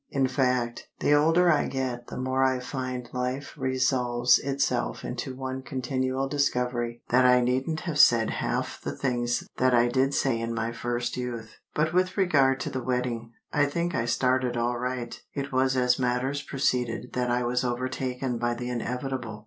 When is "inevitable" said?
18.71-19.39